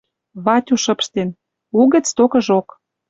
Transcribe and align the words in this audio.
Ватю 0.45 0.75
шыпштен. 0.83 1.29
Угӹц 1.79 2.07
токыжок 2.17 2.67